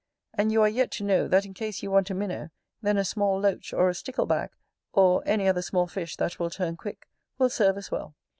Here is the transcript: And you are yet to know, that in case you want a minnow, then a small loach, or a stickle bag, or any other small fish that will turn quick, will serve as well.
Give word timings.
And 0.33 0.51
you 0.51 0.63
are 0.63 0.67
yet 0.67 0.89
to 0.93 1.03
know, 1.03 1.27
that 1.27 1.45
in 1.45 1.53
case 1.53 1.83
you 1.83 1.91
want 1.91 2.09
a 2.09 2.15
minnow, 2.15 2.49
then 2.81 2.97
a 2.97 3.05
small 3.05 3.39
loach, 3.39 3.71
or 3.71 3.87
a 3.87 3.93
stickle 3.93 4.25
bag, 4.25 4.49
or 4.93 5.21
any 5.27 5.47
other 5.47 5.61
small 5.61 5.85
fish 5.85 6.15
that 6.15 6.39
will 6.39 6.49
turn 6.49 6.75
quick, 6.75 7.07
will 7.37 7.51
serve 7.51 7.77
as 7.77 7.91
well. 7.91 8.15